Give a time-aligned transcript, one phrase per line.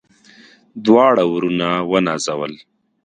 [0.85, 2.53] دواړه وروڼه ونازول.